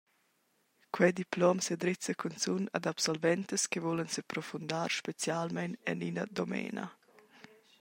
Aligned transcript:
Quei 0.95 1.11
diplom 1.19 1.57
sedrezza 1.67 2.13
cunzun 2.19 2.63
ad 2.77 2.83
absoventas 2.91 3.63
che 3.71 3.79
vulan 3.85 4.09
seprofundar 4.15 4.89
specialmein 4.99 5.71
en 5.91 5.97
ina 6.09 6.23
domena. 6.37 6.85